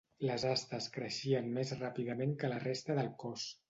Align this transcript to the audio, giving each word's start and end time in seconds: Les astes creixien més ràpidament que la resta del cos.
Les 0.27 0.45
astes 0.51 0.87
creixien 0.95 1.53
més 1.59 1.77
ràpidament 1.79 2.37
que 2.43 2.55
la 2.57 2.63
resta 2.69 3.03
del 3.03 3.17
cos. 3.27 3.53